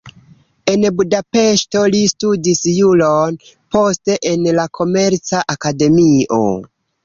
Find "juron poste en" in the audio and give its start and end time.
2.79-4.51